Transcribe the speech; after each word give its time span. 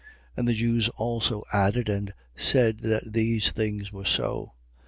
24:9. 0.29 0.31
And 0.37 0.47
the 0.47 0.53
Jews 0.55 0.89
also 0.89 1.43
added 1.53 1.87
and 1.87 2.11
said 2.35 2.79
that 2.79 3.13
these 3.13 3.51
things 3.51 3.93
were 3.93 4.03
so. 4.03 4.53